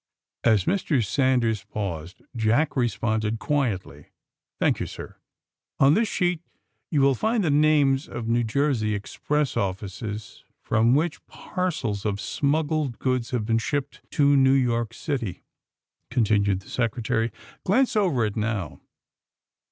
[0.43, 1.05] As Mr.
[1.05, 4.05] Sanders paused Jack responded, quietly: *^
[4.59, 5.17] Thank you, sir.
[5.79, 6.41] ''On this sheet
[6.89, 12.17] you will find the names of New Jersey express, offices from which parcels of AND
[12.17, 15.43] THE SMUGGLEES' 15 smuggled goods have been shipped to New York City/'
[16.09, 17.29] continued the Secretary.
[17.29, 17.33] ^^
[17.63, 18.81] Glance over it, now."